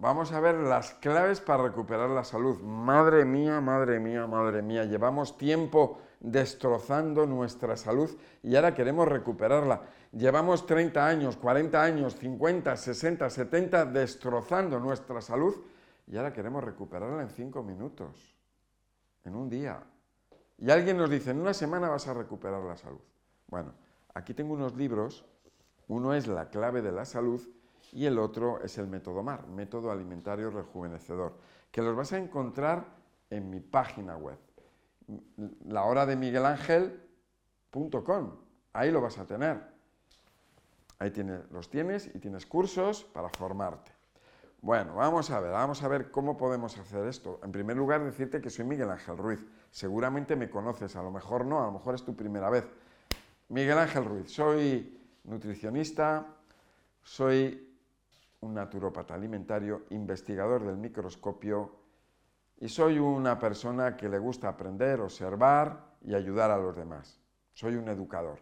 vamos 0.00 0.32
a 0.32 0.40
ver 0.40 0.56
las 0.56 0.92
claves 0.94 1.40
para 1.40 1.64
recuperar 1.64 2.10
la 2.10 2.24
salud. 2.24 2.60
Madre 2.60 3.24
mía, 3.24 3.60
madre 3.60 3.98
mía, 4.00 4.26
madre 4.26 4.62
mía, 4.62 4.84
llevamos 4.84 5.36
tiempo 5.36 6.00
destrozando 6.20 7.26
nuestra 7.26 7.76
salud 7.76 8.10
y 8.42 8.56
ahora 8.56 8.74
queremos 8.74 9.08
recuperarla. 9.08 9.82
Llevamos 10.12 10.66
30 10.66 11.06
años, 11.06 11.36
40 11.36 11.82
años, 11.82 12.16
50, 12.16 12.76
60, 12.76 13.30
70 13.30 13.84
destrozando 13.86 14.80
nuestra 14.80 15.20
salud 15.20 15.54
y 16.06 16.16
ahora 16.16 16.32
queremos 16.32 16.64
recuperarla 16.64 17.22
en 17.22 17.30
5 17.30 17.62
minutos, 17.62 18.34
en 19.24 19.34
un 19.34 19.48
día. 19.48 19.82
Y 20.58 20.70
alguien 20.70 20.96
nos 20.96 21.10
dice, 21.10 21.30
en 21.30 21.40
una 21.40 21.54
semana 21.54 21.88
vas 21.88 22.08
a 22.08 22.14
recuperar 22.14 22.62
la 22.62 22.76
salud. 22.76 23.00
Bueno, 23.46 23.72
aquí 24.14 24.34
tengo 24.34 24.54
unos 24.54 24.74
libros, 24.76 25.24
uno 25.86 26.14
es 26.14 26.26
La 26.26 26.48
clave 26.48 26.82
de 26.82 26.92
la 26.92 27.04
salud 27.04 27.40
y 27.92 28.06
el 28.06 28.18
otro 28.18 28.62
es 28.62 28.78
el 28.78 28.86
método 28.86 29.22
MAR, 29.22 29.46
método 29.46 29.90
alimentario 29.90 30.50
rejuvenecedor, 30.50 31.34
que 31.70 31.82
los 31.82 31.96
vas 31.96 32.12
a 32.12 32.18
encontrar 32.18 32.84
en 33.30 33.50
mi 33.50 33.60
página 33.60 34.16
web, 34.16 34.38
la 35.66 35.84
de 36.06 36.16
Miguel 36.16 36.44
ahí 38.72 38.90
lo 38.90 39.00
vas 39.00 39.18
a 39.18 39.26
tener. 39.26 39.60
Ahí 40.98 41.12
los 41.50 41.70
tienes 41.70 42.10
y 42.14 42.18
tienes 42.18 42.44
cursos 42.44 43.04
para 43.04 43.28
formarte. 43.28 43.92
Bueno, 44.60 44.96
vamos 44.96 45.30
a 45.30 45.38
ver, 45.38 45.52
vamos 45.52 45.82
a 45.84 45.88
ver 45.88 46.10
cómo 46.10 46.36
podemos 46.36 46.76
hacer 46.76 47.06
esto. 47.06 47.38
En 47.44 47.52
primer 47.52 47.76
lugar, 47.76 48.02
decirte 48.02 48.40
que 48.40 48.50
soy 48.50 48.64
Miguel 48.64 48.90
Ángel 48.90 49.16
Ruiz. 49.16 49.44
Seguramente 49.70 50.34
me 50.34 50.50
conoces, 50.50 50.96
a 50.96 51.02
lo 51.02 51.12
mejor 51.12 51.44
no, 51.44 51.62
a 51.62 51.66
lo 51.66 51.72
mejor 51.72 51.94
es 51.94 52.04
tu 52.04 52.16
primera 52.16 52.50
vez. 52.50 52.66
Miguel 53.48 53.78
Ángel 53.78 54.04
Ruiz, 54.04 54.30
soy 54.30 55.00
nutricionista, 55.24 56.26
soy 57.02 57.67
un 58.40 58.54
naturópata 58.54 59.14
alimentario, 59.14 59.84
investigador 59.90 60.64
del 60.64 60.76
microscopio 60.76 61.72
y 62.60 62.68
soy 62.68 62.98
una 62.98 63.38
persona 63.38 63.96
que 63.96 64.08
le 64.08 64.18
gusta 64.18 64.48
aprender, 64.48 65.00
observar 65.00 65.96
y 66.02 66.14
ayudar 66.14 66.50
a 66.50 66.58
los 66.58 66.76
demás. 66.76 67.20
Soy 67.52 67.76
un 67.76 67.88
educador. 67.88 68.38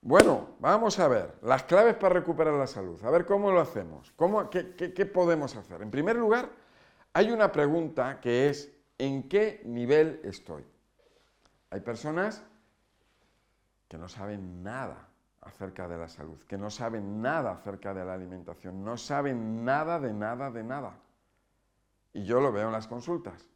Bueno, 0.00 0.56
vamos 0.58 0.98
a 0.98 1.06
ver 1.06 1.38
las 1.42 1.62
claves 1.62 1.94
para 1.94 2.14
recuperar 2.14 2.54
la 2.54 2.66
salud. 2.66 3.02
A 3.04 3.10
ver 3.10 3.24
cómo 3.24 3.52
lo 3.52 3.60
hacemos. 3.60 4.12
¿Cómo, 4.16 4.50
qué, 4.50 4.74
qué 4.74 5.06
podemos 5.06 5.54
hacer? 5.54 5.82
En 5.82 5.90
primer 5.90 6.16
lugar, 6.16 6.50
hay 7.12 7.30
una 7.30 7.52
pregunta 7.52 8.20
que 8.20 8.48
es 8.48 8.72
¿en 8.98 9.28
qué 9.28 9.62
nivel 9.64 10.20
estoy? 10.24 10.64
Hay 11.70 11.80
personas 11.80 12.42
que 13.86 13.98
no 13.98 14.08
saben 14.08 14.62
nada 14.62 15.11
acerca 15.42 15.88
de 15.88 15.98
la 15.98 16.08
salud, 16.08 16.38
que 16.44 16.56
no 16.56 16.70
saben 16.70 17.20
nada 17.20 17.52
acerca 17.52 17.92
de 17.92 18.04
la 18.04 18.14
alimentación, 18.14 18.84
no 18.84 18.96
saben 18.96 19.64
nada 19.64 19.98
de 19.98 20.12
nada 20.12 20.50
de 20.50 20.62
nada. 20.62 20.94
Y 22.12 22.24
yo 22.24 22.40
lo 22.40 22.52
veo 22.52 22.66
en 22.66 22.72
las 22.72 22.86
consultas. 22.86 23.48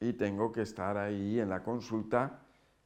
Y 0.00 0.12
tengo 0.12 0.52
que 0.52 0.62
estar 0.62 0.96
ahí 0.96 1.40
en 1.40 1.48
la 1.48 1.62
consulta 1.62 2.40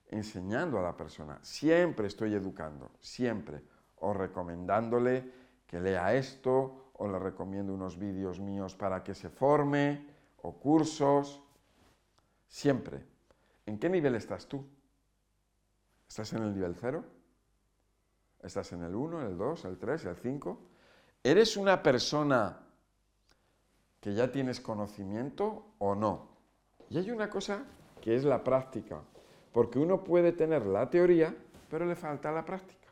enseñando 0.09 0.79
a 0.79 0.83
la 0.83 0.97
persona. 0.97 1.39
Siempre 1.43 2.07
estoy 2.07 2.35
educando, 2.35 2.91
siempre. 3.01 3.63
O 3.97 4.13
recomendándole 4.13 5.31
que 5.67 5.81
lea 5.81 6.15
esto, 6.15 6.91
o 6.95 7.09
le 7.09 7.19
recomiendo 7.19 7.73
unos 7.73 7.99
vídeos 7.99 8.41
míos 8.41 8.75
para 8.75 9.05
que 9.05 9.15
se 9.15 9.29
forme, 9.29 10.07
o 10.43 10.55
cursos. 10.55 11.43
Siempre. 12.49 13.05
¿En 13.67 13.79
qué 13.79 13.89
nivel 13.89 14.15
estás 14.15 14.47
tú? 14.47 14.65
¿Estás 16.09 16.33
en 16.33 16.43
el 16.43 16.55
nivel 16.55 16.75
cero? 16.75 17.05
¿Estás 18.43 18.73
en 18.73 18.83
el 18.83 18.95
1, 18.95 19.27
el 19.27 19.39
2, 19.39 19.65
el 19.67 19.79
3, 19.79 20.05
el 20.07 20.17
5? 20.17 20.59
¿Eres 21.23 21.57
una 21.57 21.83
persona 21.83 22.59
que 24.01 24.13
ya 24.15 24.33
tienes 24.33 24.61
conocimiento 24.61 25.75
o 25.79 25.95
no? 25.95 26.29
Y 26.91 26.99
hay 26.99 27.11
una 27.11 27.31
cosa 27.31 27.65
que 28.01 28.17
es 28.17 28.25
la 28.25 28.43
práctica, 28.43 29.01
porque 29.53 29.79
uno 29.79 30.03
puede 30.03 30.33
tener 30.33 30.67
la 30.67 30.91
teoría, 30.91 31.35
pero 31.71 31.87
le 31.87 31.95
falta 31.95 32.33
la 32.33 32.45
práctica. 32.45 32.89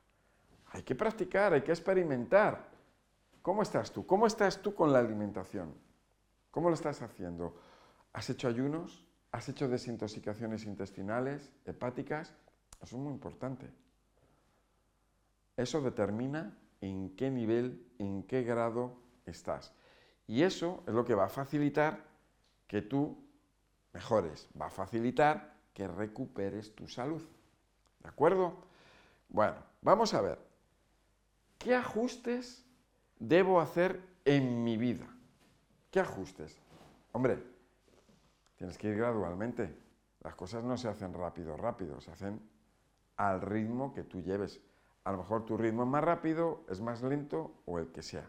Hay 0.72 0.83
que 0.83 0.94
practicar, 0.94 1.53
hay 1.53 1.62
que 1.62 1.72
experimentar. 1.72 2.69
¿Cómo 3.43 3.62
estás 3.62 3.91
tú? 3.91 4.06
¿Cómo 4.06 4.28
estás 4.28 4.62
tú 4.62 4.72
con 4.72 4.93
la 4.93 5.00
alimentación? 5.00 5.75
¿Cómo 6.53 6.69
lo 6.69 6.75
estás 6.75 7.03
haciendo? 7.03 7.56
¿Has 8.12 8.31
hecho 8.31 8.47
ayunos? 8.47 9.05
¿Has 9.33 9.49
hecho 9.49 9.69
desintoxicaciones 9.69 10.65
intestinales, 10.65 11.53
hepáticas? 11.65 12.33
Eso 12.81 12.97
es 12.97 13.03
muy 13.03 13.12
importante. 13.12 13.69
Eso 15.60 15.82
determina 15.82 16.56
en 16.81 17.15
qué 17.16 17.31
nivel, 17.31 17.87
en 17.98 18.22
qué 18.22 18.43
grado 18.44 18.97
estás. 19.26 19.75
Y 20.26 20.43
eso 20.43 20.82
es 20.87 20.94
lo 20.94 21.04
que 21.04 21.15
va 21.15 21.26
a 21.26 21.28
facilitar 21.28 22.03
que 22.66 22.81
tú 22.81 23.22
mejores, 23.93 24.48
va 24.59 24.69
a 24.69 24.71
facilitar 24.71 25.54
que 25.75 25.87
recuperes 25.87 26.75
tu 26.75 26.88
salud. 26.88 27.22
¿De 28.03 28.09
acuerdo? 28.09 28.54
Bueno, 29.28 29.56
vamos 29.82 30.15
a 30.15 30.22
ver. 30.22 30.38
¿Qué 31.59 31.75
ajustes 31.75 32.65
debo 33.19 33.60
hacer 33.60 34.00
en 34.25 34.65
mi 34.65 34.78
vida? 34.78 35.15
¿Qué 35.91 36.00
ajustes? 36.00 36.56
Hombre, 37.12 37.38
tienes 38.56 38.78
que 38.78 38.88
ir 38.88 38.97
gradualmente. 38.97 39.77
Las 40.22 40.34
cosas 40.37 40.65
no 40.65 40.78
se 40.78 40.88
hacen 40.88 41.12
rápido, 41.12 41.54
rápido, 41.59 42.00
se 42.00 42.12
hacen 42.12 42.41
al 43.19 43.42
ritmo 43.42 43.92
que 43.92 44.04
tú 44.04 44.22
lleves. 44.22 44.59
A 45.05 45.12
lo 45.12 45.19
mejor 45.19 45.47
tu 45.47 45.56
ritmo 45.56 45.83
es 45.83 45.88
más 45.88 46.05
rápido, 46.05 46.65
es 46.69 46.81
más 46.81 47.03
lento 47.03 47.62
o 47.65 47.78
el 47.78 47.91
que 47.91 48.03
sea. 48.03 48.28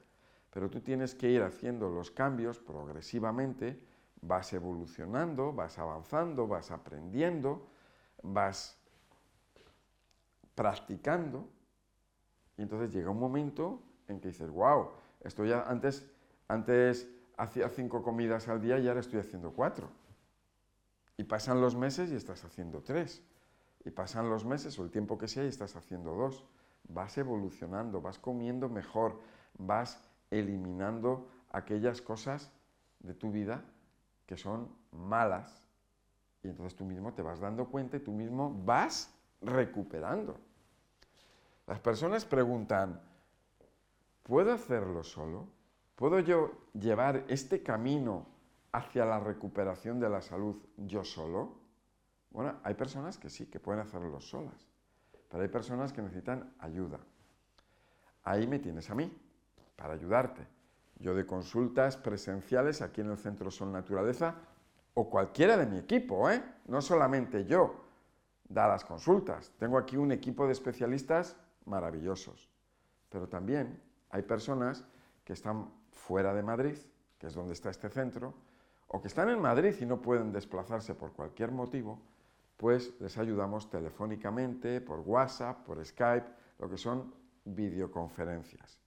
Pero 0.51 0.69
tú 0.69 0.81
tienes 0.81 1.15
que 1.15 1.29
ir 1.29 1.43
haciendo 1.43 1.89
los 1.89 2.11
cambios 2.11 2.59
progresivamente, 2.59 3.81
vas 4.21 4.53
evolucionando, 4.53 5.53
vas 5.53 5.79
avanzando, 5.79 6.47
vas 6.47 6.71
aprendiendo, 6.71 7.67
vas 8.21 8.77
practicando. 10.55 11.47
Y 12.57 12.63
entonces 12.63 12.91
llega 12.93 13.09
un 13.09 13.19
momento 13.19 13.81
en 14.07 14.19
que 14.19 14.29
dices, 14.29 14.49
wow, 14.49 14.89
esto 15.21 15.45
ya 15.45 15.63
antes, 15.63 16.05
antes 16.47 17.07
hacía 17.37 17.69
cinco 17.69 18.03
comidas 18.03 18.47
al 18.47 18.61
día 18.61 18.77
y 18.79 18.87
ahora 18.87 18.99
estoy 18.99 19.19
haciendo 19.19 19.51
cuatro. 19.51 19.89
Y 21.17 21.23
pasan 21.23 21.61
los 21.61 21.75
meses 21.75 22.11
y 22.11 22.15
estás 22.15 22.43
haciendo 22.43 22.81
tres. 22.81 23.21
Y 23.83 23.89
pasan 23.89 24.29
los 24.29 24.45
meses 24.45 24.77
o 24.79 24.83
el 24.83 24.91
tiempo 24.91 25.17
que 25.17 25.27
sea 25.27 25.43
y 25.43 25.47
estás 25.47 25.75
haciendo 25.75 26.13
dos 26.13 26.45
vas 26.87 27.17
evolucionando, 27.17 28.01
vas 28.01 28.19
comiendo 28.19 28.69
mejor, 28.69 29.19
vas 29.57 30.01
eliminando 30.29 31.27
aquellas 31.51 32.01
cosas 32.01 32.51
de 32.99 33.13
tu 33.13 33.31
vida 33.31 33.63
que 34.25 34.37
son 34.37 34.69
malas. 34.91 35.63
Y 36.43 36.47
entonces 36.47 36.75
tú 36.75 36.85
mismo 36.85 37.13
te 37.13 37.21
vas 37.21 37.39
dando 37.39 37.65
cuenta 37.65 37.97
y 37.97 37.99
tú 37.99 38.11
mismo 38.11 38.53
vas 38.65 39.13
recuperando. 39.41 40.37
Las 41.67 41.79
personas 41.79 42.25
preguntan, 42.25 43.01
¿puedo 44.23 44.53
hacerlo 44.53 45.03
solo? 45.03 45.47
¿Puedo 45.95 46.19
yo 46.19 46.51
llevar 46.73 47.25
este 47.27 47.61
camino 47.61 48.25
hacia 48.71 49.05
la 49.05 49.19
recuperación 49.19 49.99
de 49.99 50.09
la 50.09 50.21
salud 50.21 50.55
yo 50.77 51.03
solo? 51.03 51.59
Bueno, 52.31 52.55
hay 52.63 52.73
personas 52.73 53.17
que 53.17 53.29
sí, 53.29 53.45
que 53.45 53.59
pueden 53.59 53.81
hacerlo 53.81 54.19
solas. 54.19 54.70
Pero 55.31 55.43
hay 55.43 55.49
personas 55.49 55.93
que 55.93 56.01
necesitan 56.01 56.53
ayuda. 56.59 56.99
Ahí 58.23 58.45
me 58.47 58.59
tienes 58.59 58.89
a 58.89 58.95
mí, 58.95 59.17
para 59.77 59.93
ayudarte. 59.93 60.45
Yo 60.99 61.15
de 61.15 61.25
consultas 61.25 61.97
presenciales 61.97 62.81
aquí 62.81 63.01
en 63.01 63.09
el 63.09 63.17
Centro 63.17 63.49
Sol 63.49 63.71
Naturaleza, 63.71 64.35
o 64.93 65.09
cualquiera 65.09 65.55
de 65.55 65.65
mi 65.65 65.77
equipo, 65.77 66.29
¿eh? 66.29 66.43
no 66.67 66.81
solamente 66.81 67.45
yo, 67.45 67.85
da 68.47 68.67
las 68.67 68.83
consultas. 68.83 69.51
Tengo 69.57 69.77
aquí 69.77 69.95
un 69.95 70.11
equipo 70.11 70.45
de 70.45 70.51
especialistas 70.51 71.37
maravillosos. 71.65 72.49
Pero 73.09 73.27
también 73.29 73.81
hay 74.09 74.23
personas 74.23 74.83
que 75.23 75.33
están 75.33 75.71
fuera 75.91 76.33
de 76.33 76.43
Madrid, 76.43 76.77
que 77.17 77.27
es 77.27 77.33
donde 77.33 77.53
está 77.53 77.69
este 77.69 77.89
centro, 77.89 78.33
o 78.87 79.01
que 79.01 79.07
están 79.07 79.29
en 79.29 79.39
Madrid 79.39 79.73
y 79.79 79.85
no 79.85 80.01
pueden 80.01 80.33
desplazarse 80.33 80.93
por 80.93 81.13
cualquier 81.13 81.51
motivo, 81.51 82.01
pues 82.61 82.93
les 82.99 83.17
ayudamos 83.17 83.71
telefónicamente, 83.71 84.81
por 84.81 84.99
WhatsApp, 84.99 85.65
por 85.65 85.83
Skype, 85.83 86.27
lo 86.59 86.69
que 86.69 86.77
son 86.77 87.11
videoconferencias. 87.43 88.77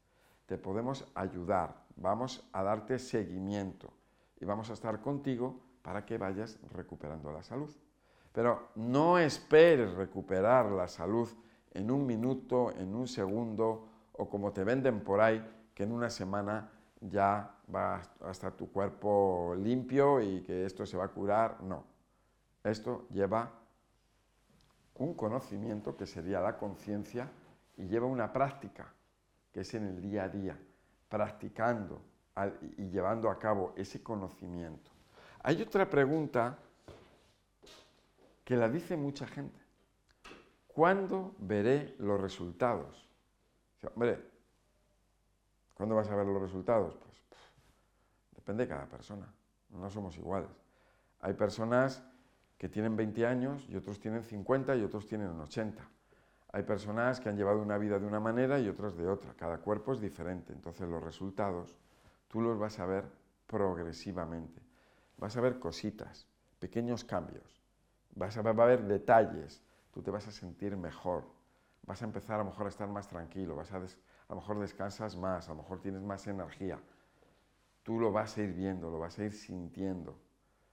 Te 0.46 0.58
podemos 0.58 1.10
ayudar, 1.16 1.84
vamos 1.96 2.48
a 2.52 2.62
darte 2.62 3.00
seguimiento 3.00 3.92
y 4.40 4.44
vamos 4.44 4.70
a 4.70 4.74
estar 4.74 5.00
contigo 5.00 5.60
para 5.82 6.06
que 6.06 6.18
vayas 6.18 6.56
recuperando 6.72 7.32
la 7.32 7.42
salud. 7.42 7.68
Pero 8.32 8.68
no 8.76 9.18
esperes 9.18 9.92
recuperar 9.94 10.66
la 10.66 10.86
salud 10.86 11.28
en 11.72 11.90
un 11.90 12.06
minuto, 12.06 12.70
en 12.78 12.94
un 12.94 13.08
segundo 13.08 13.88
o 14.12 14.30
como 14.30 14.52
te 14.52 14.62
venden 14.62 15.00
por 15.00 15.20
ahí, 15.20 15.44
que 15.74 15.82
en 15.82 15.90
una 15.90 16.10
semana 16.10 16.70
ya 17.00 17.56
va 17.74 18.00
a 18.20 18.30
estar 18.30 18.52
tu 18.52 18.70
cuerpo 18.70 19.56
limpio 19.58 20.20
y 20.20 20.42
que 20.42 20.64
esto 20.64 20.86
se 20.86 20.96
va 20.96 21.06
a 21.06 21.08
curar. 21.08 21.60
No, 21.60 21.82
esto 22.62 23.08
lleva 23.10 23.63
un 24.96 25.14
conocimiento 25.14 25.96
que 25.96 26.06
sería 26.06 26.40
la 26.40 26.56
conciencia 26.56 27.30
y 27.76 27.86
lleva 27.86 28.06
una 28.06 28.32
práctica 28.32 28.92
que 29.52 29.60
es 29.60 29.74
en 29.74 29.86
el 29.86 30.00
día 30.00 30.24
a 30.24 30.28
día, 30.28 30.58
practicando, 31.08 32.00
y 32.76 32.88
llevando 32.88 33.30
a 33.30 33.38
cabo 33.38 33.72
ese 33.76 34.02
conocimiento. 34.02 34.90
Hay 35.42 35.62
otra 35.62 35.88
pregunta 35.88 36.58
que 38.44 38.56
la 38.56 38.68
dice 38.68 38.96
mucha 38.96 39.26
gente. 39.26 39.60
¿Cuándo 40.66 41.34
veré 41.38 41.94
los 41.98 42.20
resultados? 42.20 43.08
hombre, 43.94 44.18
¿cuándo 45.74 45.94
vas 45.94 46.08
a 46.08 46.16
ver 46.16 46.26
los 46.26 46.40
resultados? 46.40 46.96
Pues 46.96 47.14
depende 48.34 48.64
de 48.64 48.70
cada 48.70 48.86
persona, 48.86 49.32
no 49.68 49.90
somos 49.90 50.16
iguales. 50.16 50.50
Hay 51.20 51.34
personas 51.34 52.02
que 52.58 52.68
tienen 52.68 52.96
20 52.96 53.26
años 53.26 53.66
y 53.68 53.76
otros 53.76 53.98
tienen 53.98 54.22
50 54.22 54.76
y 54.76 54.82
otros 54.82 55.06
tienen 55.06 55.28
80. 55.40 55.82
Hay 56.52 56.62
personas 56.62 57.18
que 57.18 57.28
han 57.28 57.36
llevado 57.36 57.60
una 57.60 57.78
vida 57.78 57.98
de 57.98 58.06
una 58.06 58.20
manera 58.20 58.60
y 58.60 58.68
otras 58.68 58.96
de 58.96 59.08
otra. 59.08 59.34
Cada 59.34 59.58
cuerpo 59.58 59.92
es 59.92 60.00
diferente, 60.00 60.52
entonces 60.52 60.88
los 60.88 61.02
resultados 61.02 61.76
tú 62.28 62.40
los 62.40 62.58
vas 62.58 62.78
a 62.78 62.86
ver 62.86 63.04
progresivamente. 63.46 64.62
Vas 65.18 65.36
a 65.36 65.40
ver 65.40 65.58
cositas, 65.58 66.28
pequeños 66.58 67.04
cambios. 67.04 67.60
Vas 68.14 68.36
a 68.36 68.42
ver, 68.42 68.58
va 68.58 68.64
a 68.64 68.66
haber 68.66 68.84
detalles. 68.84 69.62
Tú 69.92 70.02
te 70.02 70.10
vas 70.10 70.26
a 70.26 70.32
sentir 70.32 70.76
mejor. 70.76 71.24
Vas 71.82 72.02
a 72.02 72.04
empezar 72.04 72.40
a 72.40 72.44
mejor 72.44 72.68
estar 72.68 72.88
más 72.88 73.08
tranquilo. 73.08 73.56
Vas 73.56 73.72
a, 73.72 73.76
a 73.76 73.80
lo 74.30 74.36
mejor 74.36 74.58
descansas 74.58 75.16
más. 75.16 75.48
A 75.48 75.52
lo 75.52 75.62
mejor 75.62 75.80
tienes 75.80 76.02
más 76.02 76.26
energía. 76.26 76.80
Tú 77.82 78.00
lo 78.00 78.12
vas 78.12 78.36
a 78.38 78.42
ir 78.42 78.52
viendo, 78.52 78.90
lo 78.90 78.98
vas 78.98 79.18
a 79.18 79.24
ir 79.24 79.32
sintiendo. 79.32 80.18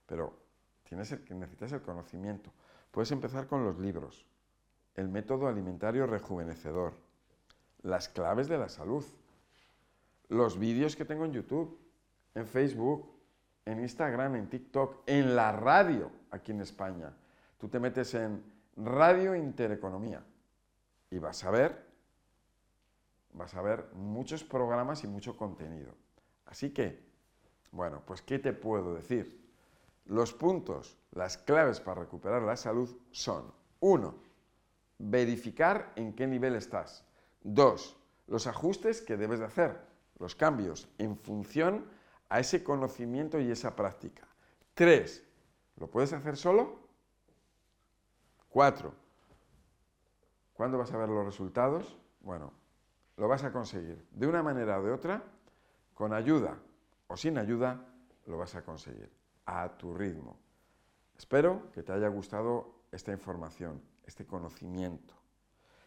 Pero 0.05 0.40
tienes 0.83 1.11
el, 1.11 1.23
necesitas 1.39 1.71
el 1.71 1.81
conocimiento. 1.81 2.51
Puedes 2.91 3.11
empezar 3.11 3.47
con 3.47 3.63
los 3.63 3.79
libros. 3.79 4.25
El 4.95 5.07
método 5.07 5.47
alimentario 5.47 6.05
rejuvenecedor. 6.05 6.93
Las 7.83 8.09
claves 8.09 8.47
de 8.47 8.57
la 8.57 8.69
salud 8.69 9.05
los 10.31 10.57
vídeos 10.57 10.95
que 10.95 11.03
tengo 11.03 11.25
en 11.25 11.33
YouTube, 11.33 11.77
en 12.35 12.47
Facebook, 12.47 13.11
en 13.65 13.81
Instagram, 13.81 14.35
en 14.35 14.49
TikTok, 14.49 15.03
en 15.05 15.35
la 15.35 15.51
radio 15.51 16.09
aquí 16.31 16.53
en 16.53 16.61
España. 16.61 17.13
Tú 17.59 17.67
te 17.67 17.79
metes 17.79 18.13
en 18.13 18.41
Radio 18.77 19.35
Intereconomía 19.35 20.23
y 21.09 21.19
vas 21.19 21.43
a 21.43 21.51
ver, 21.51 21.85
vas 23.33 23.53
a 23.55 23.61
ver 23.61 23.89
muchos 23.93 24.45
programas 24.45 25.03
y 25.03 25.07
mucho 25.07 25.35
contenido. 25.35 25.93
Así 26.45 26.69
que, 26.69 27.03
bueno, 27.71 28.01
pues 28.05 28.21
¿qué 28.21 28.39
te 28.39 28.53
puedo 28.53 28.95
decir? 28.95 29.50
Los 30.05 30.33
puntos, 30.33 30.97
las 31.11 31.37
claves 31.37 31.79
para 31.79 32.01
recuperar 32.01 32.41
la 32.41 32.55
salud 32.55 32.89
son, 33.11 33.53
uno, 33.79 34.15
verificar 34.97 35.91
en 35.95 36.13
qué 36.13 36.27
nivel 36.27 36.55
estás. 36.55 37.05
Dos, 37.41 37.97
los 38.27 38.47
ajustes 38.47 39.01
que 39.01 39.17
debes 39.17 39.39
de 39.39 39.45
hacer 39.45 39.79
los 40.19 40.35
cambios 40.35 40.87
en 40.99 41.17
función 41.17 41.85
a 42.29 42.39
ese 42.39 42.63
conocimiento 42.63 43.39
y 43.39 43.51
esa 43.51 43.75
práctica. 43.75 44.27
Tres, 44.73 45.23
¿lo 45.77 45.89
puedes 45.89 46.13
hacer 46.13 46.37
solo? 46.37 46.79
Cuatro, 48.49 48.93
¿cuándo 50.53 50.77
vas 50.77 50.91
a 50.93 50.97
ver 50.97 51.09
los 51.09 51.25
resultados? 51.25 51.97
Bueno, 52.19 52.53
lo 53.17 53.27
vas 53.27 53.43
a 53.43 53.51
conseguir 53.51 54.05
de 54.11 54.27
una 54.27 54.43
manera 54.43 54.79
o 54.79 54.83
de 54.83 54.91
otra, 54.91 55.23
con 55.93 56.13
ayuda 56.13 56.57
o 57.07 57.17
sin 57.17 57.37
ayuda, 57.37 57.85
lo 58.27 58.37
vas 58.37 58.55
a 58.55 58.63
conseguir 58.63 59.20
a 59.51 59.77
tu 59.77 59.93
ritmo. 59.93 60.37
Espero 61.17 61.71
que 61.73 61.83
te 61.83 61.91
haya 61.91 62.07
gustado 62.07 62.85
esta 62.91 63.11
información, 63.11 63.81
este 64.05 64.25
conocimiento. 64.25 65.13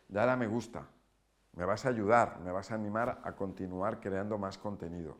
Dale 0.09 0.33
a 0.33 0.37
me 0.37 0.47
gusta, 0.47 0.87
me 1.55 1.65
vas 1.65 1.87
a 1.87 1.89
ayudar, 1.89 2.41
me 2.41 2.53
vas 2.53 2.71
a 2.71 2.75
animar 2.75 3.21
a 3.25 3.33
continuar 3.33 4.01
creando 4.01 4.39
más 4.39 4.59
contenido. 4.59 5.17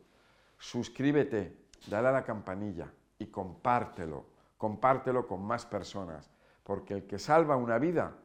Suscríbete, 0.57 1.57
dale 1.87 2.09
a 2.09 2.11
la 2.11 2.23
campanilla 2.23 2.91
y 3.17 3.27
compártelo, 3.27 4.25
compártelo 4.57 5.27
con 5.27 5.43
más 5.43 5.65
personas, 5.65 6.29
porque 6.63 6.93
el 6.93 7.07
que 7.07 7.19
salva 7.19 7.57
una 7.57 7.79
vida, 7.79 8.15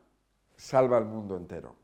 salva 0.57 0.99
al 0.99 1.07
mundo 1.07 1.37
entero. 1.37 1.80